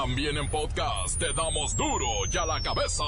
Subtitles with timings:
[0.00, 3.02] También en podcast te damos duro y a la cabeza.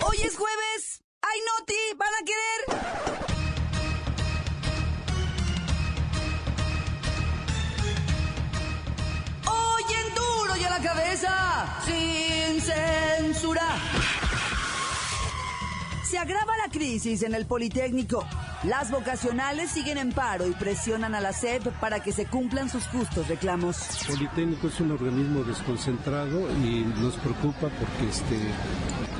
[0.00, 1.02] Hoy es jueves.
[1.20, 1.74] ¡Ay, Noti!
[1.98, 2.60] ¿Van a querer?
[9.46, 11.82] Hoy en duro y a la cabeza.
[11.84, 13.76] Sin censura.
[16.04, 18.26] Se agrava la crisis en el Politécnico.
[18.66, 22.84] Las vocacionales siguen en paro y presionan a la SEP para que se cumplan sus
[22.88, 23.76] justos reclamos.
[24.08, 28.36] Politécnico es un organismo desconcentrado y nos preocupa porque este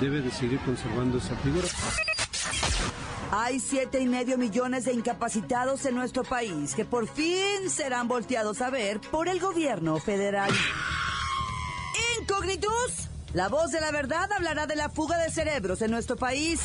[0.01, 1.69] debe de seguir conservando esa figura.
[3.31, 8.61] Hay siete y medio millones de incapacitados en nuestro país que por fin serán volteados
[8.63, 10.51] a ver por el gobierno federal.
[12.21, 16.59] Incognitus, la voz de la verdad hablará de la fuga de cerebros en nuestro país.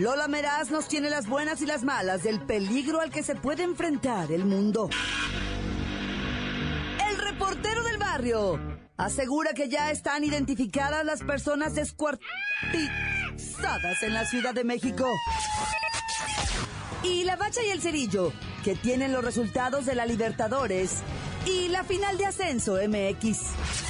[0.00, 3.64] Lola Meraz nos tiene las buenas y las malas del peligro al que se puede
[3.64, 4.88] enfrentar el mundo.
[7.06, 8.58] El reportero del barrio
[8.96, 15.06] asegura que ya están identificadas las personas descuartizadas en la Ciudad de México.
[17.02, 18.32] Y la bacha y el cerillo,
[18.64, 21.02] que tienen los resultados de la Libertadores
[21.44, 23.89] y la final de ascenso MX.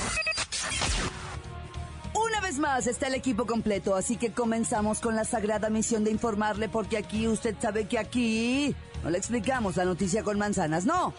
[2.50, 6.68] Vez más está el equipo completo, así que comenzamos con la sagrada misión de informarle,
[6.68, 11.14] porque aquí usted sabe que aquí no le explicamos la noticia con manzanas, no.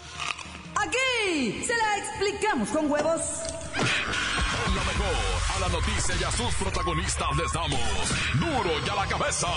[0.76, 3.22] Aquí se la explicamos con huevos.
[4.76, 5.16] Lo mejor,
[5.56, 7.80] a la noticia y a sus protagonistas les damos
[8.34, 9.48] duro y a la cabeza.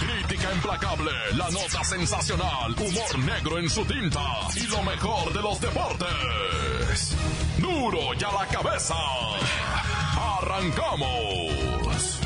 [0.00, 5.60] Crítica implacable, la nota sensacional, humor negro en su tinta y lo mejor de los
[5.60, 7.14] deportes.
[7.58, 8.96] Duro y a la cabeza.
[10.40, 12.20] Arrancamos.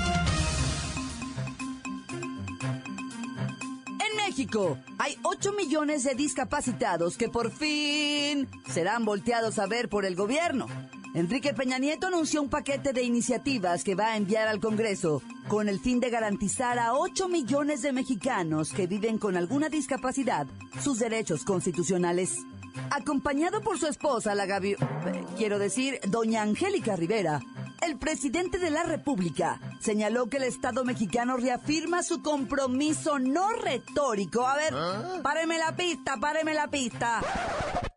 [4.00, 10.05] En México hay 8 millones de discapacitados que por fin serán volteados a ver por
[10.05, 10.67] el gobierno.
[11.15, 15.69] Enrique Peña Nieto anunció un paquete de iniciativas que va a enviar al Congreso con
[15.69, 20.47] el fin de garantizar a 8 millones de mexicanos que viven con alguna discapacidad
[20.81, 22.37] sus derechos constitucionales.
[22.91, 24.77] Acompañado por su esposa, la Gaby, eh,
[25.37, 27.41] quiero decir, doña Angélica Rivera,
[27.88, 34.47] el presidente de la República señaló que el Estado mexicano reafirma su compromiso no retórico.
[34.47, 34.75] A ver,
[35.22, 37.22] páreme la pista, páreme la pista.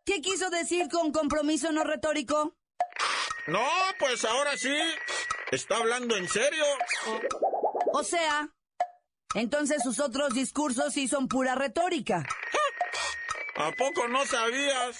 [0.04, 2.54] ¿Qué quiso decir con compromiso no retórico?
[3.46, 3.66] No,
[3.98, 4.74] pues ahora sí.
[5.50, 6.64] Está hablando en serio.
[7.92, 8.48] O sea,
[9.34, 12.26] entonces sus otros discursos sí son pura retórica.
[13.56, 14.98] ¿A poco no sabías?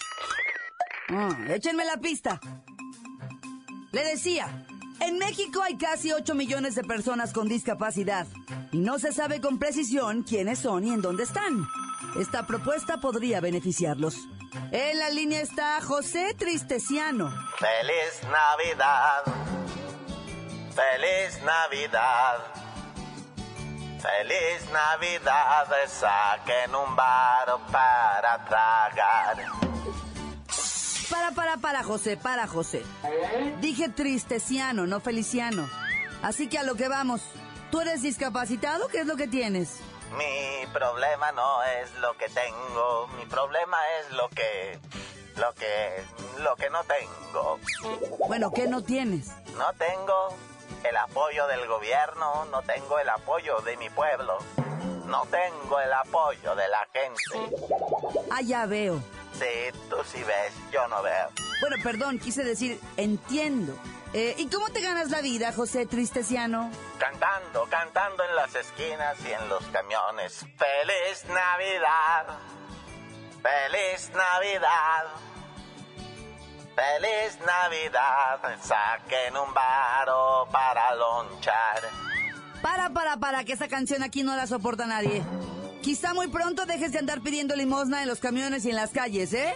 [1.09, 2.39] Ah, échenme la pista.
[3.93, 4.67] Le decía,
[5.03, 8.27] en México hay casi 8 millones de personas con discapacidad
[8.71, 11.67] y no se sabe con precisión quiénes son y en dónde están.
[12.19, 14.17] Esta propuesta podría beneficiarlos.
[14.71, 17.31] En la línea está José Tristeciano.
[17.59, 19.23] Feliz Navidad.
[20.75, 22.39] Feliz Navidad.
[23.99, 25.67] Feliz Navidad.
[25.87, 29.72] Saquen un bar para tragar.
[31.13, 32.83] Para, para, para, José, para, José.
[33.61, 35.69] Dije Tristeciano, no Feliciano.
[36.23, 37.21] Así que a lo que vamos.
[37.71, 38.89] ¿Tú eres discapacitado?
[38.89, 39.81] ¿Qué es lo que tienes?
[40.17, 44.79] Mi problema no es lo que tengo, mi problema es lo que
[45.37, 46.05] lo que
[46.43, 47.59] lo que no tengo.
[48.27, 49.29] Bueno, ¿qué no tienes?
[49.59, 50.35] No tengo
[50.83, 54.39] el apoyo del gobierno, no tengo el apoyo de mi pueblo,
[55.07, 57.57] no tengo el apoyo de la gente.
[58.31, 59.03] Ah, ya veo.
[59.33, 61.31] Sí, tú sí ves, yo no veo.
[61.61, 63.77] Bueno, perdón, quise decir, entiendo.
[64.15, 66.71] Eh, ¿Y cómo te ganas la vida, José Tristeciano?
[66.99, 70.41] Cantando, cantando en las esquinas y en los camiones.
[70.59, 72.39] ¡Feliz Navidad!
[73.43, 75.05] ¡Feliz Navidad!
[76.77, 78.59] ¡Feliz Navidad!
[78.63, 81.81] Saquen un varo para lonchar.
[82.61, 85.23] Para, para, para, que esa canción aquí no la soporta nadie.
[85.83, 89.33] Quizá muy pronto dejes de andar pidiendo limosna en los camiones y en las calles,
[89.33, 89.53] ¿eh?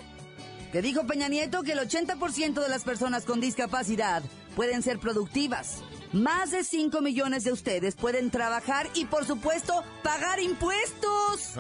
[0.72, 4.25] Que dijo Peña Nieto que el 80% de las personas con discapacidad
[4.56, 5.84] pueden ser productivas.
[6.12, 11.56] Más de 5 millones de ustedes pueden trabajar y, por supuesto, pagar impuestos.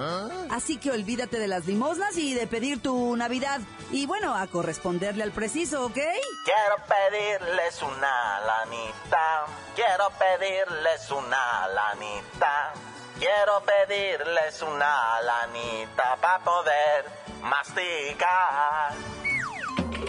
[0.50, 3.60] Así que olvídate de las limosnas y de pedir tu Navidad.
[3.92, 5.94] Y bueno, a corresponderle al preciso, ¿ok?
[5.94, 9.46] Quiero pedirles una lanita.
[9.76, 12.72] Quiero pedirles una lanita.
[13.18, 17.04] Quiero pedirles una lanita para poder
[17.42, 18.92] masticar.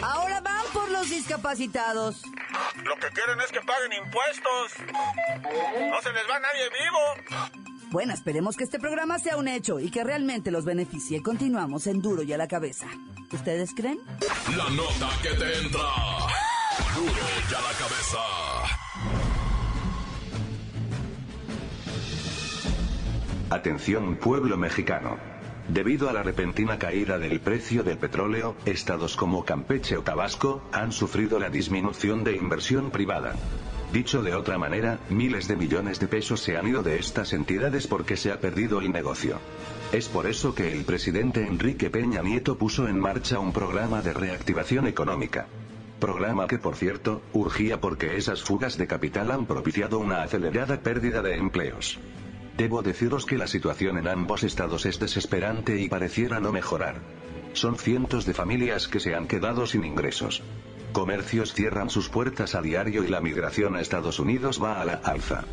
[0.03, 2.21] Ahora van por los discapacitados.
[2.83, 4.73] Lo que quieren es que paguen impuestos.
[5.89, 7.57] No se les va nadie vivo.
[7.89, 11.23] Bueno, esperemos que este programa sea un hecho y que realmente los beneficie.
[11.23, 12.87] Continuamos en Duro y a la cabeza.
[13.31, 13.99] ¿Ustedes creen?
[14.55, 15.79] La nota que te entra.
[16.95, 17.13] Duro
[17.49, 18.76] y a la cabeza.
[23.49, 25.15] Atención pueblo mexicano.
[25.69, 30.91] Debido a la repentina caída del precio del petróleo, estados como Campeche o Tabasco han
[30.91, 33.35] sufrido la disminución de inversión privada.
[33.93, 37.87] Dicho de otra manera, miles de millones de pesos se han ido de estas entidades
[37.87, 39.39] porque se ha perdido el negocio.
[39.93, 44.11] Es por eso que el presidente Enrique Peña Nieto puso en marcha un programa de
[44.11, 45.47] reactivación económica.
[46.01, 51.21] Programa que por cierto, urgía porque esas fugas de capital han propiciado una acelerada pérdida
[51.21, 51.97] de empleos.
[52.57, 56.95] Debo deciros que la situación en ambos estados es desesperante y pareciera no mejorar.
[57.53, 60.41] Son cientos de familias que se han quedado sin ingresos.
[60.91, 64.93] Comercios cierran sus puertas a diario y la migración a Estados Unidos va a la
[64.93, 65.43] alza.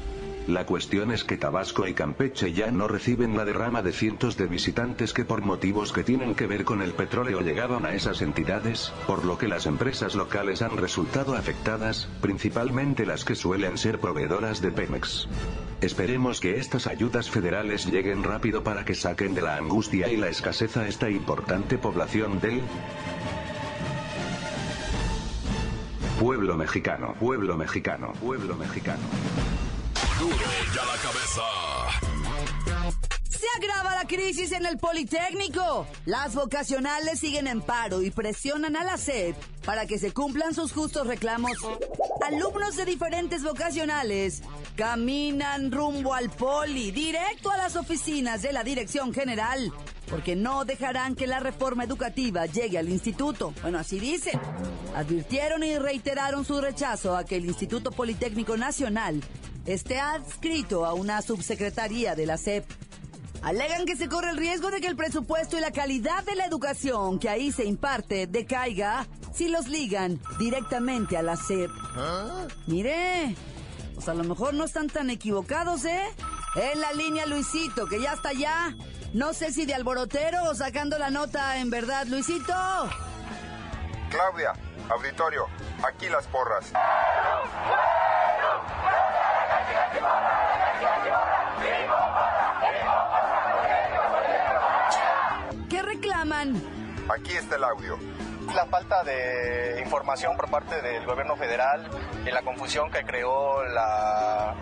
[0.47, 4.47] La cuestión es que Tabasco y Campeche ya no reciben la derrama de cientos de
[4.47, 8.93] visitantes que por motivos que tienen que ver con el petróleo llegaban a esas entidades,
[9.06, 14.61] por lo que las empresas locales han resultado afectadas, principalmente las que suelen ser proveedoras
[14.61, 15.29] de Pemex.
[15.85, 20.29] Esperemos que estas ayudas federales lleguen rápido para que saquen de la angustia y la
[20.29, 22.63] escasez a esta importante población del
[26.19, 29.03] Pueblo mexicano, pueblo mexicano, pueblo mexicano.
[33.44, 35.87] Se agrava la crisis en el Politécnico.
[36.06, 39.35] Las vocacionales siguen en paro y presionan a la SED
[39.67, 41.52] para que se cumplan sus justos reclamos.
[42.23, 44.41] Alumnos de diferentes vocacionales
[44.76, 49.70] caminan rumbo al Poli, directo a las oficinas de la Dirección General,
[50.08, 53.52] porque no dejarán que la reforma educativa llegue al instituto.
[53.61, 54.41] Bueno, así dicen.
[54.96, 59.20] Advirtieron y reiteraron su rechazo a que el Instituto Politécnico Nacional
[59.67, 62.64] esté adscrito a una subsecretaría de la SEP.
[63.44, 66.46] Alegan que se corre el riesgo de que el presupuesto y la calidad de la
[66.46, 71.70] educación que ahí se imparte decaiga si los ligan directamente a la SEP.
[72.67, 73.37] Mire,
[73.94, 76.05] pues a lo mejor no están tan equivocados, ¿eh?
[76.56, 78.75] En la línea Luisito, que ya está allá.
[79.12, 82.55] No sé si de alborotero o sacando la nota en verdad, Luisito.
[84.08, 84.55] Claudia,
[84.88, 85.46] auditorio,
[85.87, 86.73] aquí las porras.
[97.09, 97.99] Aquí está el audio.
[98.55, 101.89] La falta de información por parte del gobierno federal
[102.27, 104.55] y la confusión que creó la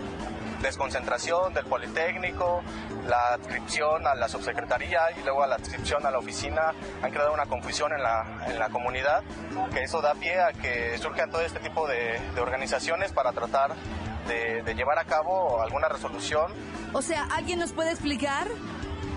[0.60, 2.62] desconcentración del Politécnico,
[3.06, 6.72] la adscripción a la subsecretaría y luego a la adscripción a la oficina
[7.02, 9.24] han creado una confusión en la, en la comunidad,
[9.72, 13.74] que eso da pie a que surjan todo este tipo de, de organizaciones para tratar
[14.28, 16.52] de, de llevar a cabo alguna resolución
[16.92, 18.46] O sea, ¿alguien nos puede explicar?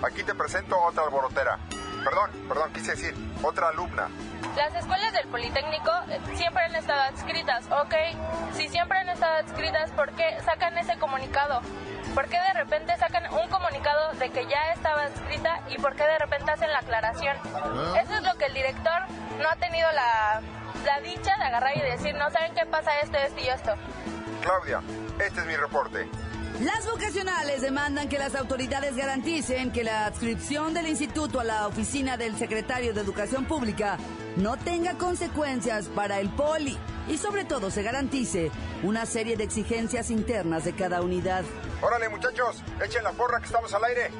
[0.04, 1.60] Aquí te presento otra alborotera.
[2.06, 4.07] Perdón, perdón, quise decir, otra alumna.
[4.56, 7.96] Las escuelas del Politécnico eh, siempre han estado adscritas, ok.
[8.54, 11.62] Si siempre han estado adscritas, ¿por qué sacan ese comunicado?
[12.13, 16.04] ¿Por qué de repente sacan un comunicado de que ya estaba adscrita y por qué
[16.04, 17.36] de repente hacen la aclaración?
[18.00, 19.01] Eso es lo que el director
[19.42, 20.42] no ha tenido la,
[20.86, 23.74] la dicha de agarrar y decir, no saben qué pasa esto, esto y esto.
[24.44, 24.80] Claudia,
[25.19, 26.08] este es mi reporte.
[26.62, 32.16] Las vocacionales demandan que las autoridades garanticen que la adscripción del instituto a la oficina
[32.16, 33.98] del secretario de Educación Pública
[34.38, 36.77] no tenga consecuencias para el poli
[37.10, 38.51] y sobre todo se garantice
[38.84, 41.44] una serie de exigencias internas de cada unidad.
[41.82, 44.12] Órale, muchachos, echen la porra que estamos al aire.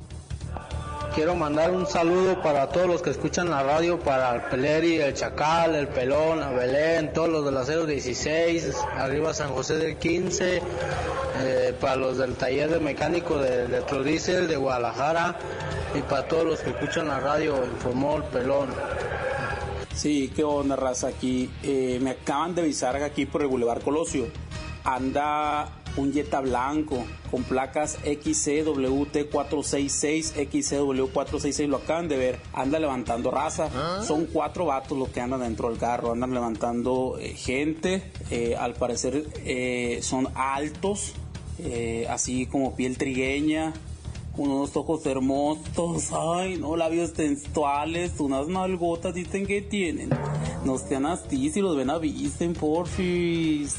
[1.14, 5.14] Quiero mandar un saludo para todos los que escuchan la radio, para el Peleri, el
[5.14, 10.62] Chacal, el Pelón, a Belén, todos los de la 016, arriba San José del 15,
[11.44, 15.36] eh, para los del taller de mecánico de Electrodiesel de Guadalajara
[15.94, 18.68] y para todos los que escuchan la radio, informó el Pelón.
[19.94, 21.50] Sí, qué onda, raza, aquí.
[21.62, 24.26] Eh, me acaban de avisar aquí por el Boulevard Colosio.
[24.84, 32.40] Anda un Jetta blanco con placas XCWT466, XCW466, lo acaban de ver.
[32.52, 34.02] Anda levantando raza.
[34.02, 36.12] Son cuatro vatos los que andan dentro del carro.
[36.12, 38.12] Andan levantando eh, gente.
[38.30, 41.14] Eh, al parecer eh, son altos,
[41.58, 43.72] eh, así como piel trigueña
[44.36, 50.10] unos ojos hermosos, ay, no, labios sensuales, unas nalgotas dicen que tienen.
[50.64, 53.76] No sean así, si los ven avisen, porfis.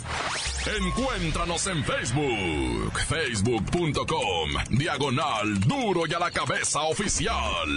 [0.65, 7.67] Encuéntranos en Facebook, facebook.com, diagonal duro y a la cabeza oficial.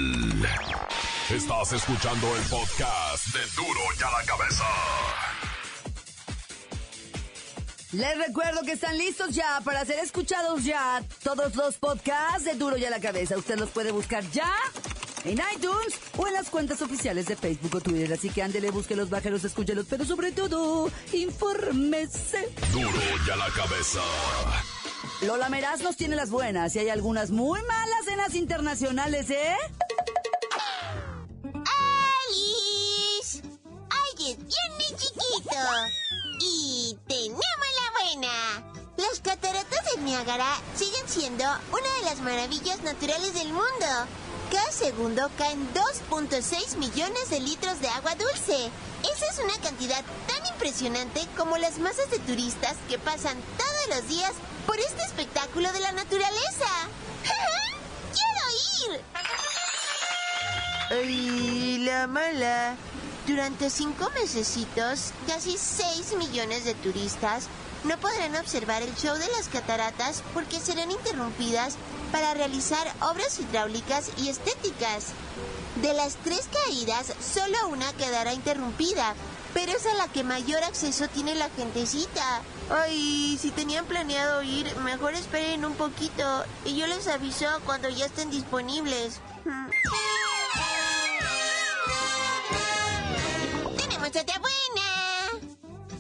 [1.31, 4.65] Estás escuchando el podcast de duro y a la cabeza.
[7.97, 12.76] Les recuerdo que están listos ya para ser escuchados ya todos los podcasts de Duro
[12.76, 13.38] y a la Cabeza.
[13.38, 14.53] Usted los puede buscar ya
[15.25, 18.12] en iTunes o en las cuentas oficiales de Facebook o Twitter.
[18.12, 22.53] Así que ándele, búsquelos, bájelos, escúchelos, pero sobre todo, infórmese.
[22.71, 22.91] Duro
[23.26, 24.03] y a la cabeza.
[25.23, 29.57] Lola Meraz nos tiene las buenas y hay algunas muy malas en las internacionales, ¿eh?
[32.29, 33.41] ¡Alice!
[33.88, 35.57] ¡Ay, es bien mi chiquito!
[36.38, 37.65] Y tenemos
[38.06, 38.62] buena.
[38.96, 43.86] Las cataratas del Niágara siguen siendo una de las maravillas naturales del mundo.
[44.50, 48.70] Cada segundo caen 2.6 millones de litros de agua dulce.
[49.12, 54.08] Esa es una cantidad tan impresionante como las masas de turistas que pasan todos los
[54.08, 54.32] días
[54.66, 56.70] por este espectáculo de la naturaleza.
[58.14, 59.00] ¡Quiero ir!
[60.90, 62.76] ¡Ay, la mala!
[63.26, 67.48] Durante cinco mesecitos, casi 6 millones de turistas
[67.87, 71.76] no podrán observar el show de las cataratas porque serán interrumpidas
[72.11, 75.12] para realizar obras hidráulicas y estéticas.
[75.76, 79.14] De las tres caídas, solo una quedará interrumpida,
[79.55, 82.43] pero es a la que mayor acceso tiene la gentecita.
[82.71, 88.07] Ay, si tenían planeado ir, mejor esperen un poquito y yo les aviso cuando ya
[88.07, 89.21] estén disponibles.
[93.76, 94.65] ¡Tenemos buena!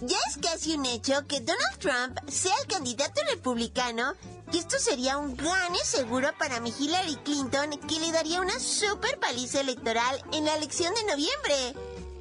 [0.06, 4.14] Ya es casi un hecho que Donald Trump sea el candidato republicano
[4.52, 9.18] y esto sería un gane seguro para mi Hillary Clinton que le daría una super
[9.18, 11.74] paliza electoral en la elección de noviembre.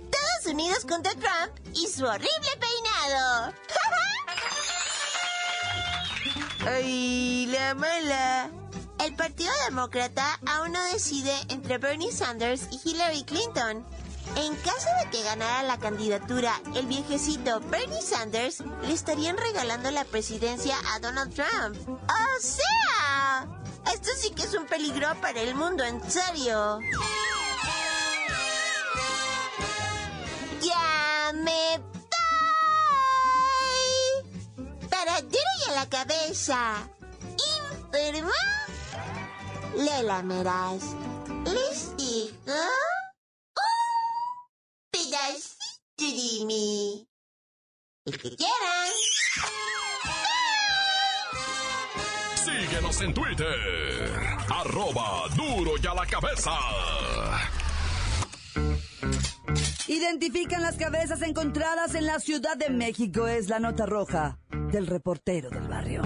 [0.09, 3.53] Todos unidos contra Trump y su horrible peinado.
[6.65, 8.49] ¡Ay, la mala!
[9.05, 13.85] El Partido Demócrata aún no decide entre Bernie Sanders y Hillary Clinton.
[14.35, 20.03] En caso de que ganara la candidatura el viejecito Bernie Sanders, le estarían regalando la
[20.03, 21.77] presidencia a Donald Trump.
[21.87, 23.47] ¡O sea!
[23.93, 26.79] Esto sí que es un peligro para el mundo, en serio.
[30.61, 31.79] ¡Ya me
[34.57, 34.87] voy!
[34.89, 36.87] Para duro y a la cabeza.
[37.91, 38.33] Informa.
[39.75, 40.81] Lela Meraz.
[41.45, 42.53] ¿Les digo?
[46.43, 48.91] El que quieran.
[52.35, 54.11] Síguenos en Twitter,
[54.49, 56.51] arroba duro y a la cabeza.
[59.87, 63.27] Identifican las cabezas encontradas en la Ciudad de México.
[63.27, 64.39] Es la nota roja
[64.71, 66.01] del reportero del barrio.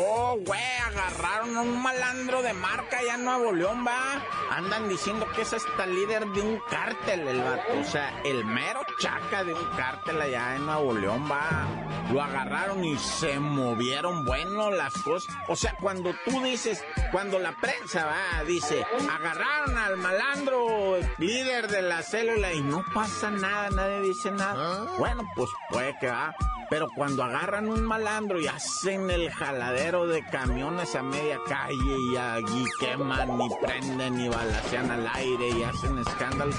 [0.00, 4.22] Oh, güey, agarraron a un malandro de marca allá en Nuevo León, va.
[4.48, 7.80] Andan diciendo que es hasta líder de un cártel, el vato.
[7.80, 11.66] O sea, el mero chaca de un cártel allá en Nuevo León, va.
[12.12, 15.34] Lo agarraron y se movieron, bueno, las cosas.
[15.48, 21.82] O sea, cuando tú dices, cuando la prensa va, dice, agarraron al malandro líder de
[21.82, 24.84] la célula y no pasa nada, nadie dice nada.
[24.96, 26.32] Bueno, pues puede que va.
[26.70, 32.16] Pero cuando agarran un malandro y hacen el jaladero de camiones a media calle y,
[32.16, 36.52] allí queman, ni prenden, ni balacean al aire y hacen escándalo,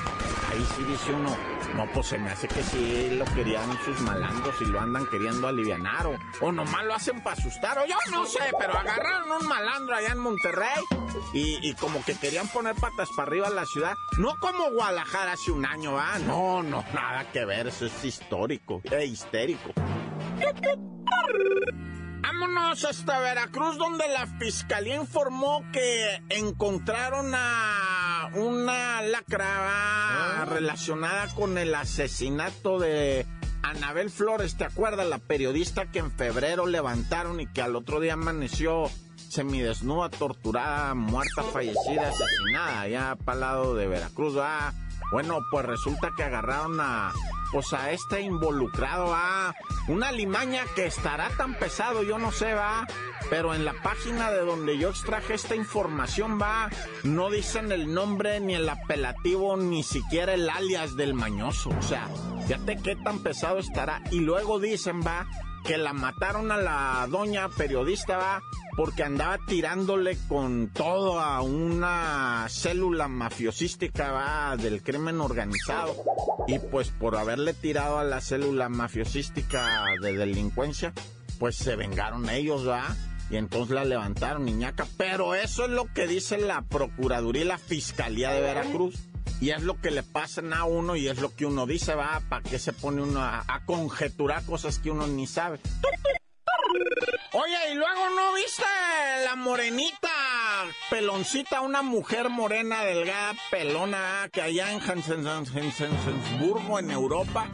[0.49, 1.35] ahí sí dice uno,
[1.75, 5.47] no, pues se me hace que sí lo querían sus malandros y lo andan queriendo
[5.47, 9.47] alivianar o, o nomás lo hacen para asustar o yo no sé, pero agarraron un
[9.47, 10.83] malandro allá en Monterrey
[11.33, 13.93] y, y como que querían poner patas para arriba a la ciudad.
[14.17, 16.17] No como Guadalajara hace un año, ¿ah?
[16.19, 19.73] No, no, nada que ver, eso es histórico, e histérico.
[22.22, 31.74] Vámonos hasta Veracruz, donde la fiscalía informó que encontraron a una lacra relacionada con el
[31.74, 33.25] asesinato de
[33.63, 34.55] Anabel Flores.
[34.58, 35.08] ¿Te acuerdas?
[35.08, 38.89] La periodista que en febrero levantaron y que al otro día amaneció
[39.29, 44.36] semidesnuda, torturada, muerta, fallecida, asesinada, allá para lado de Veracruz.
[44.39, 44.74] Ah,
[45.12, 47.13] bueno, pues resulta que agarraron a
[47.51, 49.56] pues a este involucrado, a
[49.88, 52.86] una limaña que estará tan pesado, yo no sé, va,
[53.29, 56.70] pero en la página de donde yo extraje esta información, va,
[57.03, 62.08] no dicen el nombre ni el apelativo, ni siquiera el alias del mañoso, o sea,
[62.46, 65.27] fíjate qué tan pesado estará, y luego dicen, va,
[65.65, 68.41] que la mataron a la doña periodista, va,
[68.75, 74.57] porque andaba tirándole con todo a una célula mafiosística ¿va?
[74.57, 75.95] del crimen organizado.
[76.47, 80.93] Y pues por haberle tirado a la célula mafiosística de delincuencia,
[81.39, 82.95] pues se vengaron ellos, ¿va?
[83.29, 84.87] Y entonces la levantaron, niñaca.
[84.97, 89.08] Pero eso es lo que dice la Procuraduría y la Fiscalía de Veracruz.
[89.41, 92.22] Y es lo que le pasan a uno y es lo que uno dice, va,
[92.27, 95.60] ¿para qué se pone uno a, conjeturar cosas que uno ni sabe?
[97.31, 98.63] Oye, y luego no viste
[99.24, 100.10] la morenita,
[100.89, 107.48] peloncita, una mujer morena, delgada, pelona, que allá en Hansensburgo, en Europa,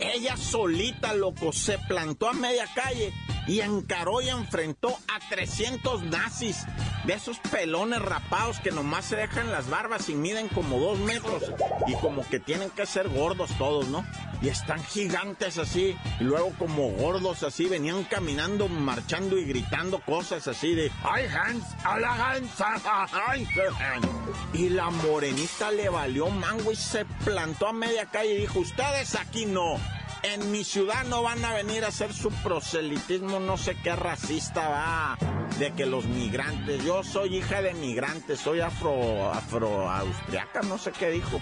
[0.00, 3.12] ella solita, loco, se plantó a media calle
[3.46, 6.64] y encaró y enfrentó a 300 nazis,
[7.04, 11.52] de esos pelones rapados que nomás se dejan las barbas y miden como dos metros
[11.86, 14.04] y como que tienen que ser gordos todos, ¿no?
[14.40, 20.48] Y están gigantes así, y luego como gordos así, venían caminando, marchando y gritando cosas
[20.48, 21.64] así de ¡Ay, Hans!
[21.88, 22.50] ¡Hola, Hans!
[23.28, 23.46] ¡Ay,
[23.78, 24.06] Hans!
[24.52, 29.14] Y la morenita le valió mango y se plantó a media calle y dijo, ustedes
[29.14, 29.76] aquí no,
[30.22, 34.68] en mi ciudad no van a venir a hacer su proselitismo, no sé qué racista
[34.68, 35.18] va,
[35.58, 40.92] de que los migrantes, yo soy hija de migrantes, soy afro, afro austriaca, no sé
[40.92, 41.40] qué dijo.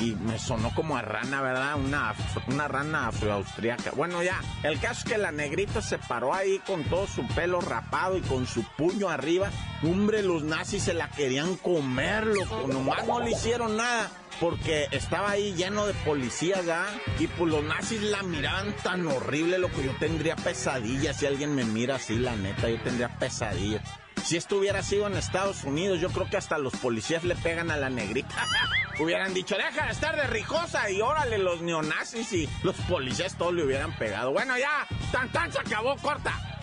[0.00, 1.76] Y me sonó como a rana, ¿verdad?
[1.76, 2.14] Una,
[2.46, 3.90] una rana afroaustriaca.
[3.92, 7.60] Bueno, ya, el caso es que la negrita se paró ahí con todo su pelo
[7.60, 9.50] rapado y con su puño arriba.
[9.82, 12.66] Hombre, los nazis se la querían comer, loco.
[12.68, 16.86] Nomás no le hicieron nada porque estaba ahí lleno de policías, ¿ya?
[17.18, 19.80] Y pues los nazis la miraban tan horrible, loco.
[19.82, 23.82] Yo tendría pesadillas si alguien me mira así, la neta, yo tendría pesadillas.
[24.28, 27.70] Si esto hubiera sido en Estados Unidos, yo creo que hasta los policías le pegan
[27.70, 28.44] a la negrita.
[29.00, 33.54] hubieran dicho, deja de estar de rijosa y órale, los neonazis y los policías todos
[33.54, 34.30] le hubieran pegado.
[34.30, 36.60] Bueno, ya, tan tan se acabó, corta.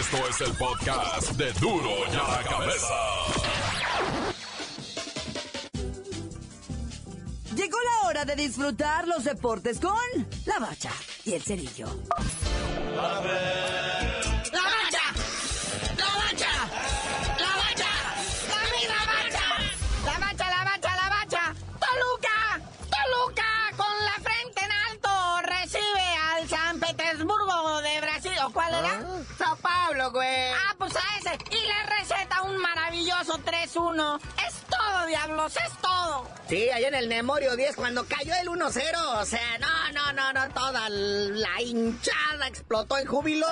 [0.00, 2.94] Esto es el podcast de Duro y a la cabeza.
[7.54, 9.92] Llegó la hora de disfrutar los deportes con
[10.46, 10.92] la bacha
[11.26, 11.88] y el cerillo.
[12.96, 13.71] ¡La bacha!
[30.12, 30.52] Güey.
[30.52, 31.38] Ah, pues a ese.
[31.50, 34.20] Y le receta un maravilloso 3-1.
[34.46, 36.28] Es todo, diablos, es todo.
[36.48, 40.32] Sí, allá en el Memorio 10, cuando cayó el 1-0, o sea, no, no, no,
[40.32, 43.46] no, toda la hinchada explotó en júbilo,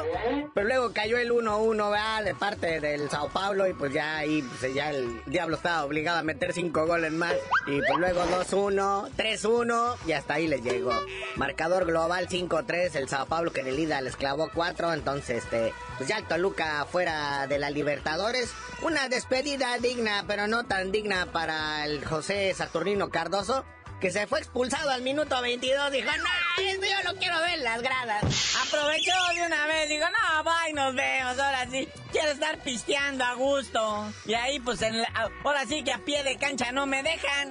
[0.55, 2.25] pero luego cayó el 1-1, ¿verdad?
[2.25, 6.19] De parte del Sao Paulo, y pues ya ahí, pues ya el Diablo estaba obligado
[6.19, 7.35] a meter cinco goles más,
[7.67, 10.93] y pues luego 2-1, 3-1, y hasta ahí les llegó.
[11.37, 15.73] Marcador global 5-3, el Sao Paulo que en el ida les clavó 4, entonces, este,
[15.97, 21.27] pues ya el Toluca fuera de la Libertadores, una despedida digna, pero no tan digna
[21.33, 23.65] para el José Saturnino Cardoso,
[24.01, 25.93] que se fue expulsado al minuto 22.
[25.93, 28.23] Dijo, no, yo no quiero ver las gradas.
[28.67, 31.89] Aprovechó de una vez, digo, no, bye, nos vemos, ahora sí.
[32.11, 34.13] Quiero estar pisteando a gusto.
[34.27, 37.51] Y ahí, pues, en la- ahora sí que a pie de cancha no me dejan.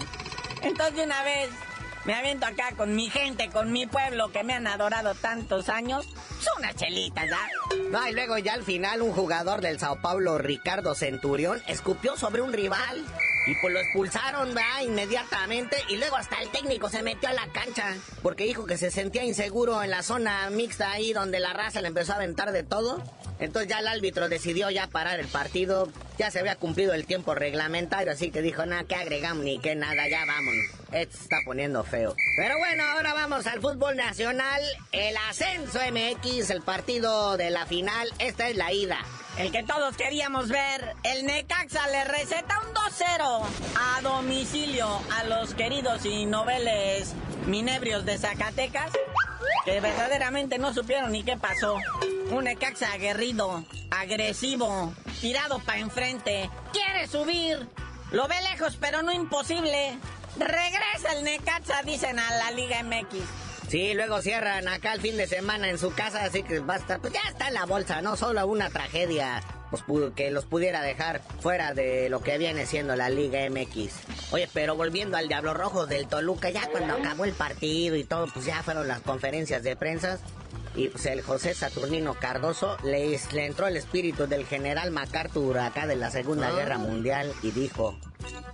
[0.61, 1.49] Entonces, de una vez,
[2.05, 6.05] me aviento acá con mi gente, con mi pueblo que me han adorado tantos años.
[6.41, 7.77] Son unas chelitas, ¿ya?
[7.91, 12.41] No, y luego ya al final un jugador del Sao Paulo, Ricardo Centurión, escupió sobre
[12.41, 13.05] un rival.
[13.49, 14.55] Y pues lo expulsaron.
[14.83, 15.75] Inmediatamente.
[15.89, 17.95] Y luego hasta el técnico se metió a la cancha.
[18.21, 21.87] Porque dijo que se sentía inseguro en la zona mixta ahí donde la raza le
[21.87, 23.03] empezó a aventar de todo.
[23.39, 25.89] Entonces ya el árbitro decidió ya parar el partido.
[26.17, 29.75] Ya se había cumplido el tiempo reglamentario, así que dijo, nada, que agregamos ni que
[29.75, 30.53] nada, ya vamos.
[30.91, 32.15] Esto está poniendo feo.
[32.35, 34.61] Pero bueno, ahora vamos al fútbol nacional.
[34.91, 38.09] El ascenso MX, el partido de la final.
[38.19, 38.99] Esta es la ida.
[39.37, 43.45] El que todos queríamos ver, el Necaxa le receta un 2-0
[43.79, 47.13] a domicilio a los queridos y noveles
[47.45, 48.91] minebrios de Zacatecas,
[49.63, 51.77] que verdaderamente no supieron ni qué pasó.
[52.31, 57.67] Un Necaxa aguerrido, agresivo, tirado para enfrente, quiere subir,
[58.11, 59.97] lo ve lejos pero no imposible.
[60.37, 63.23] Regresa el Necaxa, dicen a la Liga MX.
[63.67, 66.77] Sí, luego cierran acá el fin de semana en su casa, así que va a
[66.77, 69.83] estar, pues ya está en la bolsa, no solo una tragedia pues,
[70.15, 74.31] que los pudiera dejar fuera de lo que viene siendo la Liga MX.
[74.31, 78.27] Oye, pero volviendo al Diablo Rojo del Toluca, ya cuando acabó el partido y todo,
[78.33, 80.19] pues ya fueron las conferencias de prensa.
[80.75, 85.87] Y pues el José Saturnino Cardoso le, le entró el espíritu del general MacArthur acá
[85.87, 87.97] de la Segunda Guerra Mundial y dijo,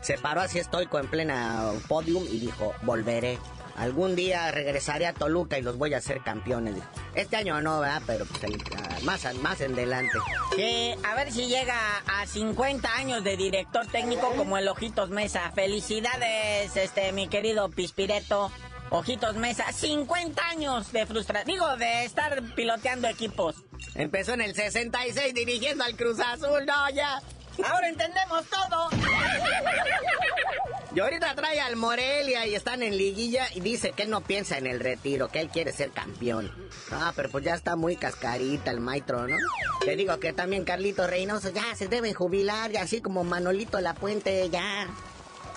[0.02, 3.38] se paró así estoico en plena podium y dijo, volveré.
[3.78, 6.76] Algún día regresaré a Toluca y los voy a hacer campeones.
[7.14, 8.02] Este año no, ¿verdad?
[8.08, 8.44] Pero pues,
[8.78, 10.18] ah, más, más en adelante.
[10.56, 15.52] Que a ver si llega a 50 años de director técnico como el Ojitos Mesa.
[15.54, 18.52] Felicidades, este, mi querido Pispireto.
[18.92, 21.48] Ojitos Mesa, 50 años de frustración.
[21.48, 23.56] Digo, de estar piloteando equipos.
[23.96, 27.22] Empezó en el 66 dirigiendo al Cruz Azul, no, ya.
[27.64, 28.90] Ahora entendemos todo.
[30.96, 34.58] Y ahorita trae al Morelia y están en liguilla y dice que él no piensa
[34.58, 36.50] en el retiro, que él quiere ser campeón.
[36.90, 39.36] Ah, pero pues ya está muy cascarita el maestro, ¿no?
[39.84, 43.94] Te digo que también Carlito Reynoso ya se debe jubilar, y así como Manolito La
[43.94, 44.88] Puente, ya.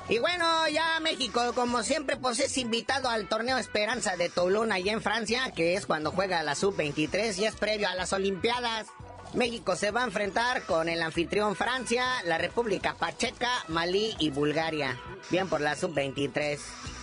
[0.08, 4.90] Y bueno, ya México, como siempre, pues es invitado al torneo Esperanza de Toulon allá
[4.90, 8.88] en Francia, que es cuando juega la Sub-23 y es previo a las Olimpiadas.
[9.34, 14.98] México se va a enfrentar con el anfitrión Francia, la República Pacheca, Malí y Bulgaria.
[15.30, 16.58] Bien por la Sub-23.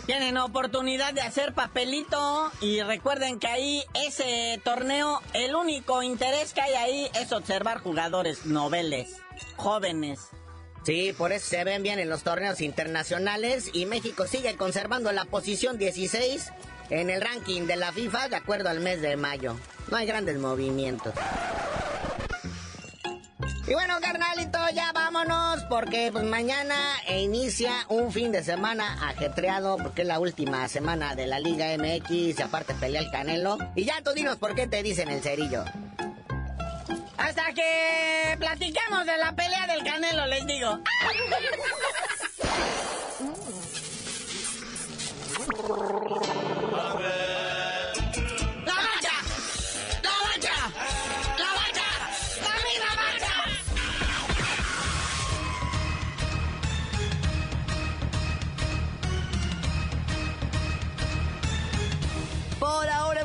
[0.05, 6.61] Tienen oportunidad de hacer papelito y recuerden que ahí ese torneo, el único interés que
[6.61, 9.17] hay ahí es observar jugadores noveles,
[9.55, 10.29] jóvenes.
[10.83, 15.25] Sí, por eso se ven bien en los torneos internacionales y México sigue conservando la
[15.25, 16.51] posición 16
[16.91, 19.55] en el ranking de la FIFA de acuerdo al mes de mayo.
[19.89, 21.13] No hay grandes movimientos.
[23.67, 26.75] Y bueno, carnalito, ya vámonos porque pues mañana
[27.09, 32.11] inicia un fin de semana ajetreado porque es la última semana de la Liga MX
[32.11, 33.57] y aparte pelea el Canelo.
[33.73, 35.65] Y ya tú dinos por qué te dicen el cerillo.
[37.17, 40.79] Hasta que platiquemos de la pelea del Canelo, les digo.
[46.75, 46.93] ¡La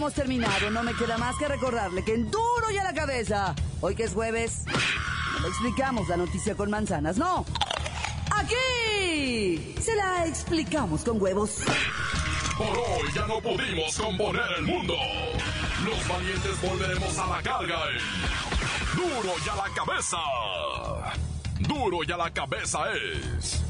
[0.01, 0.71] Hemos terminado.
[0.71, 4.05] No me queda más que recordarle que en duro y a la cabeza, hoy que
[4.05, 4.65] es jueves,
[5.35, 7.45] no le explicamos la noticia con manzanas, no.
[8.31, 11.59] Aquí se la explicamos con huevos.
[12.57, 14.95] Por hoy ya no pudimos componer el mundo.
[15.85, 17.81] Los valientes volveremos a la carga.
[17.91, 20.17] en Duro y a la cabeza.
[21.59, 23.70] Duro y a la cabeza es.